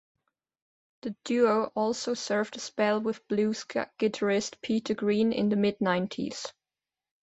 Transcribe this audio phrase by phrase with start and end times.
[1.03, 6.47] The duo also served a spell with blues guitarist Peter Green in the mid-nineties.